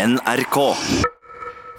NRK. 0.00 0.56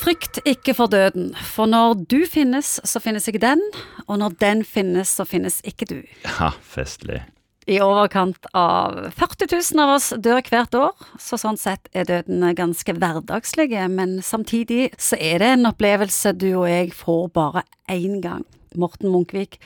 Frykt 0.00 0.38
ikke 0.48 0.72
for 0.76 0.88
døden, 0.88 1.34
for 1.36 1.68
når 1.68 1.98
du 2.08 2.22
finnes, 2.28 2.78
så 2.88 3.00
finnes 3.02 3.26
ikke 3.28 3.42
den, 3.42 3.60
og 4.06 4.20
når 4.22 4.36
den 4.40 4.62
finnes, 4.64 5.10
så 5.18 5.26
finnes 5.28 5.58
ikke 5.68 5.88
du. 5.90 5.98
Ja, 6.24 6.54
festlig. 6.64 7.20
I 7.68 7.80
overkant 7.82 8.48
av 8.56 9.10
40 9.18 9.50
000 9.50 9.82
av 9.84 9.92
oss 9.98 10.08
dør 10.22 10.40
hvert 10.48 10.78
år, 10.78 10.94
så 11.20 11.36
sånn 11.40 11.60
sett 11.60 11.90
er 11.92 12.08
døden 12.08 12.46
ganske 12.56 12.96
hverdagslige, 12.96 13.84
men 13.92 14.20
samtidig 14.24 14.94
så 14.96 15.18
er 15.20 15.42
det 15.42 15.52
en 15.52 15.72
opplevelse 15.74 16.32
du 16.40 16.52
og 16.54 16.70
jeg 16.70 16.96
får 16.96 17.28
bare 17.36 17.66
én 17.92 18.22
gang. 18.24 18.48
Morten 18.80 19.12
Munkvik, 19.12 19.60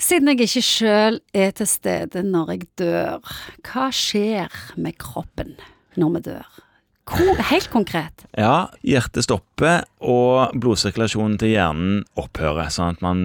siden 0.00 0.32
jeg 0.32 0.46
ikke 0.46 0.66
sjøl 0.70 1.22
er 1.36 1.52
til 1.60 1.68
stede 1.68 2.24
når 2.24 2.56
jeg 2.56 2.68
dør, 2.86 3.32
hva 3.68 3.92
skjer 3.92 4.60
med 4.80 4.96
kroppen 5.02 5.58
når 6.00 6.16
vi 6.16 6.28
dør? 6.32 6.62
Helt 7.10 7.68
konkret. 7.72 8.24
Ja, 8.38 8.70
hjertet 8.86 9.26
stopper, 9.26 9.82
og 9.98 10.54
blodsirkulasjonen 10.62 11.38
til 11.40 11.56
hjernen 11.56 12.04
opphører, 12.18 12.70
sånn 12.72 12.94
at 12.94 13.02
man 13.04 13.24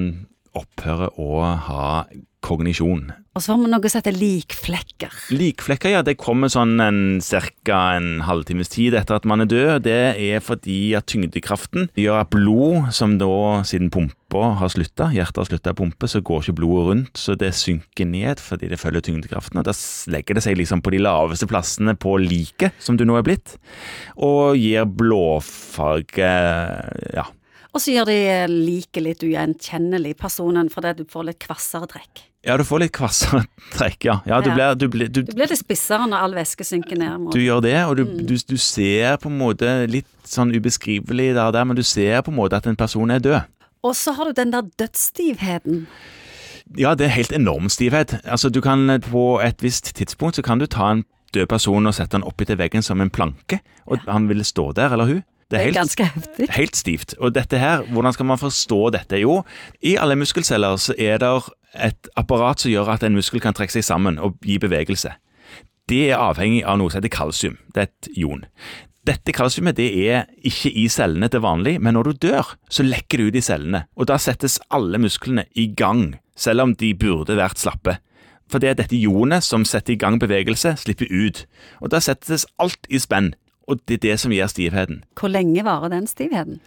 opphører 0.57 1.13
å 1.21 1.43
ha 1.67 1.85
kognisjon. 2.47 3.09
Og 3.37 3.43
så 3.43 3.53
har 3.53 3.59
vi 3.61 3.69
noe 3.69 3.89
som 3.91 4.01
heter 4.01 4.15
likflekker. 4.17 5.13
Likflekker, 5.35 5.91
ja, 5.93 6.01
det 6.05 6.15
kommer 6.17 6.49
sånn 6.49 6.79
ca. 7.21 7.81
en 7.97 8.23
halvtimes 8.25 8.71
tid 8.73 8.95
etter 8.97 9.19
at 9.19 9.27
man 9.29 9.43
er 9.43 9.51
død. 9.51 9.83
Det 9.85 10.15
er 10.17 10.41
fordi 10.41 10.95
at 10.97 11.05
tyngdekraften 11.11 11.91
gjør 11.93 12.23
at 12.23 12.31
blod, 12.33 12.89
som 12.97 13.17
da 13.21 13.61
siden 13.67 13.91
pumpa 13.93 14.55
har 14.59 14.73
slutta, 14.73 15.11
hjertet 15.13 15.43
har 15.43 15.49
slutta 15.51 15.75
å 15.75 15.77
pumpe, 15.77 16.09
så 16.09 16.23
går 16.25 16.47
ikke 16.47 16.57
blodet 16.57 16.87
rundt, 16.89 17.13
så 17.19 17.37
det 17.37 17.53
synker 17.55 18.09
ned 18.09 18.41
fordi 18.43 18.71
det 18.71 18.81
følger 18.81 19.05
tyngdekraften. 19.05 19.61
Og 19.61 19.67
da 19.67 19.75
legger 20.11 20.37
det 20.37 20.45
seg 20.47 20.57
liksom 20.57 20.81
på 20.81 20.95
de 20.95 21.03
laveste 21.03 21.47
plassene 21.49 21.93
på 21.99 22.17
liket, 22.23 22.75
som 22.81 22.97
du 22.97 23.05
nå 23.05 23.19
er 23.19 23.27
blitt, 23.27 23.57
og 24.17 24.57
gir 24.57 24.87
blåfarge, 24.89 26.31
ja. 27.13 27.27
Og 27.75 27.83
så 27.83 27.93
gjør 27.93 28.09
de 28.09 28.19
liket 28.49 29.03
litt 29.05 29.21
ugjenkjennelig, 29.21 30.15
personen, 30.17 30.71
fordi 30.73 30.95
du 30.97 31.03
får 31.11 31.27
litt 31.27 31.39
kvassere 31.43 31.85
trekk. 31.91 32.23
Ja, 32.47 32.55
du 32.57 32.63
får 32.63 32.79
litt 32.85 32.93
kvassere 32.95 33.41
trekk, 33.75 34.05
ja. 34.07 34.13
ja, 34.25 34.37
du, 34.41 34.49
Ja. 34.49 34.55
Blir, 34.55 34.75
du, 34.79 34.87
blir, 34.93 35.09
du, 35.11 35.21
Du 35.27 35.33
blir 35.35 35.49
litt 35.51 35.59
spissere 35.59 36.07
når 36.07 36.23
all 36.23 36.35
væske 36.37 36.63
synker 36.63 36.97
ned 36.97 37.17
mot 37.25 37.33
du 37.35 37.41
gjør 37.43 37.61
det, 37.65 37.75
og 37.85 37.97
du, 37.99 38.03
Mm. 38.07 38.21
du, 38.29 38.35
du 38.37 38.57
ser 38.57 39.17
på 39.19 39.27
en 39.29 39.37
måte 39.37 39.73
litt 39.91 40.07
sånn 40.27 40.53
ubeskrivelig 40.55 41.33
der, 41.35 41.43
og 41.49 41.53
der, 41.57 41.65
men 41.67 41.75
du 41.75 41.83
ser 41.83 42.21
på 42.23 42.31
en 42.31 42.39
måte 42.39 42.55
at 42.55 42.67
en 42.71 42.75
person 42.79 43.11
er 43.11 43.19
død. 43.19 43.41
Og 43.83 43.93
så 43.95 44.15
har 44.17 44.25
du 44.31 44.33
den 44.39 44.51
der 44.55 44.63
dødsstivheten. 44.79 45.85
Ja, 46.77 46.95
det 46.95 47.05
er 47.07 47.13
helt 47.15 47.31
enorm 47.31 47.69
stivhet. 47.71 48.17
Altså, 48.25 48.49
du 48.49 48.59
kan 48.61 48.87
På 49.11 49.39
et 49.43 49.61
visst 49.63 49.93
tidspunkt 49.95 50.35
så 50.35 50.41
kan 50.43 50.59
du 50.59 50.65
ta 50.65 50.91
en 50.91 51.05
død 51.33 51.47
person 51.47 51.87
og 51.87 51.93
sette 51.93 52.17
den 52.17 52.23
opp 52.27 52.37
til 52.45 52.57
veggen 52.57 52.83
som 52.83 53.01
en 53.01 53.09
planke, 53.09 53.59
og 53.85 53.99
han 54.07 54.27
vil 54.29 54.43
stå 54.43 54.71
der, 54.75 54.91
eller 54.93 55.05
hun. 55.05 55.23
Det 55.51 55.59
er 55.61 55.71
ganske 55.71 56.03
heftig. 56.03 56.49
Helt 56.51 56.75
stivt. 56.75 57.13
Og 57.23 57.31
dette 57.35 57.57
her, 57.57 57.83
hvordan 57.93 58.13
skal 58.13 58.25
man 58.25 58.37
forstå 58.37 58.89
dette? 58.91 59.15
Jo, 59.21 59.43
i 59.81 59.95
alle 59.95 60.15
muskelceller 60.19 60.75
så 60.75 60.93
er 60.99 61.17
det 61.23 61.29
et 61.75 62.09
apparat 62.19 62.61
som 62.61 62.71
gjør 62.71 62.93
at 62.95 63.03
en 63.03 63.17
muskel 63.17 63.41
kan 63.43 63.55
trekke 63.57 63.75
seg 63.75 63.85
sammen 63.85 64.19
og 64.19 64.37
gi 64.45 64.57
bevegelse. 64.61 65.13
Det 65.87 66.09
er 66.11 66.19
avhengig 66.19 66.65
av 66.67 66.79
noe 66.79 66.91
som 66.91 66.99
heter 66.99 67.13
kalsium. 67.13 67.57
Det 67.73 67.83
er 67.83 67.89
et 67.89 68.09
ion. 68.19 68.43
Dette 69.07 69.31
kalsiumet 69.31 69.77
det 69.77 69.87
er 70.03 70.25
ikke 70.43 70.71
i 70.75 70.87
cellene 70.91 71.29
til 71.31 71.43
vanlig, 71.45 71.77
men 71.79 71.95
når 71.95 72.09
du 72.09 72.25
dør, 72.27 72.49
så 72.67 72.83
lekker 72.83 73.21
det 73.21 73.27
ut 73.27 73.37
i 73.39 73.45
cellene. 73.45 73.85
Og 73.95 74.09
da 74.09 74.17
settes 74.19 74.59
alle 74.73 74.99
musklene 74.99 75.45
i 75.55 75.69
gang, 75.79 76.17
selv 76.35 76.65
om 76.65 76.75
de 76.75 76.91
burde 76.97 77.37
vært 77.39 77.61
slappe. 77.61 77.95
For 78.51 78.63
det 78.63 78.69
er 78.69 78.79
dette 78.79 78.99
ionet 78.99 79.43
som 79.43 79.63
setter 79.67 79.95
i 79.95 79.99
gang 79.99 80.19
bevegelse, 80.19 80.75
slipper 80.79 81.07
ut. 81.11 81.45
Og 81.83 81.91
da 81.91 82.01
settes 82.03 82.45
alt 82.59 82.87
i 82.91 82.99
spenn. 82.99 83.33
Og 83.67 83.81
det 83.87 83.97
er 83.97 84.03
det 84.05 84.19
som 84.21 84.31
gir 84.31 84.47
stivheten. 84.47 85.01
Hvor 85.19 85.31
lenge 85.31 85.63
varer 85.67 85.91
den 85.91 86.07
stivheten? 86.07 86.61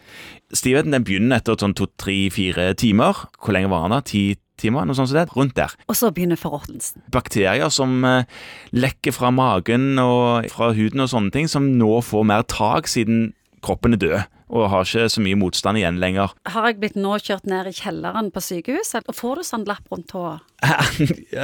Stivheten 0.52 0.92
den 0.92 1.04
begynner 1.08 1.40
etter 1.40 1.56
sånn 1.60 1.76
to, 1.76 1.88
tre, 2.00 2.28
fire 2.32 2.74
timer. 2.76 3.24
Hvor 3.40 3.56
lenge 3.56 3.72
varer 3.72 4.00
den? 4.00 4.36
Timer? 4.62 4.86
Noe 4.86 4.98
sånt 4.98 5.10
som 5.10 5.20
det? 5.20 5.28
Rundt 5.36 5.56
der. 5.58 5.74
Og 5.90 5.98
så 5.98 6.12
begynner 6.14 6.40
forråtnelsen. 6.40 7.04
Bakterier 7.12 7.72
som 7.74 8.04
eh, 8.06 8.28
lekker 8.76 9.16
fra 9.16 9.32
magen 9.34 9.94
og 10.02 10.50
fra 10.52 10.72
huden 10.76 11.04
og 11.04 11.12
sånne 11.12 11.34
ting, 11.34 11.50
som 11.50 11.72
nå 11.80 11.98
får 12.06 12.28
mer 12.30 12.46
tak 12.50 12.90
siden 12.90 13.30
kroppen 13.64 13.96
er 13.96 14.00
død 14.00 14.20
og 14.50 14.66
har 14.72 14.86
ikke 14.86 15.06
så 15.12 15.22
mye 15.22 15.38
motstand 15.38 15.78
igjen 15.78 16.00
lenger. 16.02 16.32
Har 16.50 16.66
jeg 16.66 16.80
blitt 16.82 16.96
nå 16.98 17.14
kjørt 17.22 17.46
ned 17.46 17.68
i 17.70 17.74
kjelleren 17.76 18.32
på 18.34 18.42
sykehuset, 18.42 19.06
og 19.06 19.14
får 19.14 19.40
du 19.40 19.46
sånn 19.46 19.66
lapp 19.68 19.86
rundt 19.92 20.10
tåa? 20.10 20.40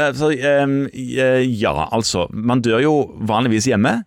Altså, 0.06 0.32
ja, 0.34 1.72
altså. 1.87 2.26
Man 2.34 2.65
dør 2.66 2.82
jo 2.82 2.94
vanligvis 3.31 3.69
hjemme, 3.71 4.00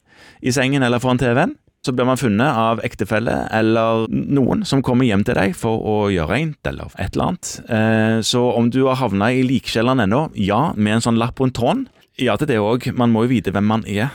i 0.44 0.52
sengen 0.56 0.84
eller 0.84 1.00
foran 1.00 1.19
TV-en. 1.22 1.56
Så 1.85 1.94
blir 1.95 2.06
man 2.06 2.17
funnet 2.19 2.57
av 2.59 2.81
ektefelle 2.84 3.47
eller 3.56 4.03
noen 4.12 4.66
som 4.67 4.81
kommer 4.84 5.07
hjem 5.07 5.22
til 5.23 5.38
deg 5.40 5.53
for 5.56 5.79
å 5.79 5.94
gjøre 6.12 6.28
reint 6.34 6.67
eller 6.67 6.91
et 7.00 7.13
eller 7.16 7.29
annet. 7.29 7.51
Eh, 7.72 8.17
Så 8.28 8.41
om 8.51 8.67
du 8.69 8.81
har 8.85 9.00
havna 9.00 9.31
i 9.31 9.45
likkjelleren 9.47 10.03
ennå, 10.03 10.25
ja, 10.35 10.73
med 10.75 10.97
en 10.97 11.06
sånn 11.06 11.18
lapp 11.22 11.39
rundt 11.39 11.56
tråden. 11.56 11.85
Ja 12.19 12.35
til 12.35 12.47
det 12.51 12.57
òg. 12.59 12.89
Man 13.00 13.13
må 13.16 13.23
jo 13.23 13.31
vite 13.31 13.53
hvem 13.56 13.63
man 13.63 13.85
er. 13.88 14.09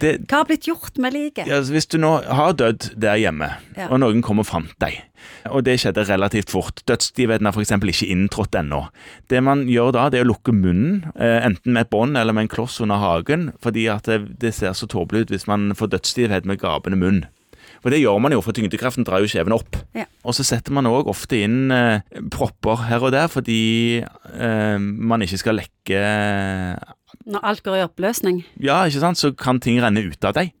Det, 0.00 0.12
Hva 0.26 0.40
har 0.42 0.46
blitt 0.48 0.66
gjort 0.66 0.96
med 0.98 1.12
liket? 1.14 1.46
ja, 1.46 1.58
altså, 1.60 1.72
hvis 1.76 1.86
du 1.92 1.98
nå 2.02 2.10
har 2.26 2.54
dødd 2.58 2.90
der 3.00 3.18
hjemme, 3.20 3.48
Ja. 3.76 3.88
og 3.90 4.00
noen 4.02 4.22
kom 4.22 4.40
og 4.42 4.46
fant 4.48 4.72
deg, 4.82 4.96
og 5.50 5.62
det 5.64 5.78
skjedde 5.80 6.04
relativt 6.08 6.50
fort 6.50 6.82
Dødsstivheten 6.88 7.46
har 7.46 7.52
f.eks. 7.54 7.70
ikke 7.70 8.10
inntrådt 8.12 8.54
ennå. 8.58 8.88
Det 9.30 9.42
man 9.42 9.66
gjør 9.70 9.92
da, 9.92 10.08
det 10.10 10.20
er 10.20 10.24
å 10.26 10.32
lukke 10.32 10.52
munnen, 10.52 11.04
eh, 11.16 11.40
enten 11.46 11.72
med 11.72 11.86
et 11.86 11.90
bånd 11.90 12.16
eller 12.18 12.32
med 12.36 12.42
en 12.48 12.52
kloss 12.56 12.80
under 12.80 12.96
hagen, 13.00 13.52
fordi 13.62 13.86
at 13.88 14.04
det, 14.10 14.38
det 14.40 14.54
ser 14.54 14.72
så 14.74 14.86
tåpelig 14.90 15.26
ut 15.28 15.30
hvis 15.36 15.46
man 15.46 15.70
får 15.78 15.94
dødsstivhet 15.94 16.44
med 16.44 16.58
gapende 16.60 16.98
munn. 16.98 17.24
For 17.84 17.92
det 17.92 18.00
gjør 18.00 18.18
man 18.20 18.32
jo, 18.32 18.40
for 18.40 18.56
tyngdekraften 18.56 19.04
drar 19.04 19.20
jo 19.20 19.28
kjeven 19.28 19.52
opp. 19.52 19.76
Ja. 19.94 20.06
Og 20.24 20.32
så 20.32 20.44
setter 20.44 20.72
man 20.72 20.86
òg 20.88 21.06
ofte 21.12 21.36
inn 21.44 21.70
eh, 21.70 22.00
propper 22.32 22.86
her 22.88 23.04
og 23.04 23.12
der, 23.12 23.28
fordi 23.28 24.00
eh, 24.00 24.78
man 24.80 25.20
ikke 25.24 25.38
skal 25.42 25.60
lekke 25.60 26.00
Når 27.26 27.40
alt 27.48 27.62
går 27.64 27.78
i 27.78 27.84
oppløsning 27.86 28.42
Ja, 28.60 28.82
ikke 28.84 29.00
sant, 29.00 29.20
så 29.20 29.32
kan 29.32 29.60
ting 29.64 29.80
renne 29.80 30.02
ut 30.04 30.24
av 30.28 30.34
deg. 30.36 30.52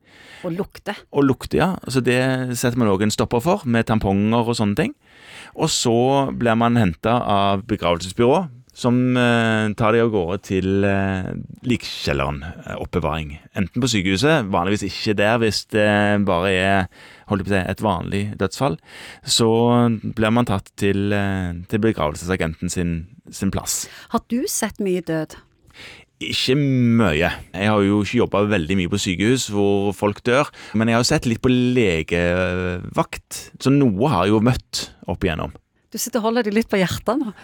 og 0.44 0.52
lukte. 0.52 0.94
Og 1.12 1.24
lukte, 1.24 1.56
ja. 1.56 1.70
Så 1.88 2.00
det 2.04 2.18
setter 2.58 2.76
man 2.80 2.88
òg 2.92 3.02
en 3.06 3.10
stopper 3.14 3.40
for, 3.40 3.62
med 3.64 3.86
tamponger 3.88 4.44
og 4.48 4.56
sånne 4.58 4.76
ting. 4.76 4.92
Og 5.56 5.70
så 5.72 5.94
blir 6.36 6.56
man 6.60 6.76
henta 6.76 7.14
av 7.24 7.62
begravelsesbyrå, 7.68 8.42
som 8.74 8.96
eh, 9.16 9.70
tar 9.78 9.94
de 9.94 10.00
av 10.02 10.10
gårde 10.10 10.36
til 10.48 10.84
eh, 10.84 11.30
likkjelleren, 11.62 12.40
eh, 12.42 12.74
oppbevaring. 12.82 13.36
Enten 13.56 13.80
på 13.84 13.88
sykehuset, 13.92 14.48
vanligvis 14.50 14.82
ikke 14.88 15.14
der 15.20 15.38
hvis 15.40 15.62
det 15.72 15.86
bare 16.26 16.50
er 16.50 16.88
holdt 17.30 17.46
på 17.46 17.52
å 17.52 17.54
si, 17.54 17.62
et 17.70 17.84
vanlig 17.86 18.22
dødsfall. 18.40 18.76
Så 19.24 19.48
blir 20.18 20.34
man 20.34 20.50
tatt 20.50 20.72
til, 20.80 21.12
eh, 21.14 21.54
til 21.70 21.84
begravelsesagenten 21.86 22.68
sin, 22.72 22.94
sin 23.30 23.54
plass. 23.54 23.84
Har 24.10 24.26
du 24.28 24.42
sett 24.50 24.82
mye 24.82 25.00
død? 25.06 25.38
Ikke 26.24 26.54
mye. 26.56 27.30
Jeg 27.52 27.68
har 27.68 27.82
jo 27.84 28.00
ikke 28.04 28.20
jobba 28.22 28.44
veldig 28.52 28.76
mye 28.78 28.92
på 28.92 29.00
sykehus 29.02 29.48
hvor 29.52 29.90
folk 29.96 30.22
dør, 30.24 30.48
men 30.78 30.88
jeg 30.88 30.96
har 30.96 31.02
jo 31.02 31.10
sett 31.10 31.26
litt 31.28 31.42
på 31.44 31.50
legevakt, 31.52 33.40
så 33.60 33.72
noe 33.74 34.10
har 34.12 34.28
jeg 34.28 34.36
jo 34.36 34.40
møtt 34.46 34.86
opp 35.10 35.26
igjennom. 35.26 35.52
Du 35.94 35.98
sitter 36.00 36.18
og 36.18 36.30
holder 36.30 36.48
deg 36.48 36.56
litt 36.56 36.70
på 36.70 36.78
hjertet 36.80 37.20
nå. 37.20 37.34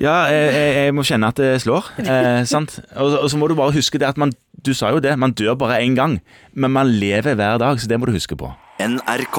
Ja, 0.00 0.28
jeg, 0.32 0.52
jeg, 0.54 0.76
jeg 0.78 0.94
må 0.96 1.02
kjenne 1.04 1.28
at 1.32 1.40
det 1.40 1.50
slår, 1.64 1.90
eh, 2.04 2.44
sant? 2.48 2.78
Og, 2.94 3.18
og 3.24 3.26
så 3.28 3.40
må 3.40 3.48
du 3.50 3.56
bare 3.58 3.74
huske 3.74 3.98
det 4.00 4.06
at 4.08 4.20
man 4.20 4.30
Du 4.64 4.70
sa 4.74 4.92
jo 4.94 5.02
det, 5.02 5.12
man 5.18 5.34
dør 5.36 5.58
bare 5.58 5.80
én 5.82 5.96
gang, 5.98 6.16
men 6.54 6.72
man 6.74 6.88
lever 6.88 7.36
hver 7.38 7.60
dag, 7.62 7.80
så 7.80 7.90
det 7.90 7.98
må 8.00 8.08
du 8.08 8.14
huske 8.14 8.38
på. 8.38 8.50
NRK. 8.82 9.38